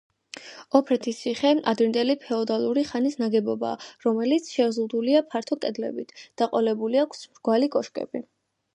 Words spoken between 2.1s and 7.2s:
ფეოდალური ხანის ნაგებობაა, რომელიც შემოზღუდულია ფართო კედლებით, დაყოლებული